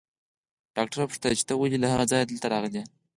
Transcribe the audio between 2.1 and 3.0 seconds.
ځايه دلته راغلې.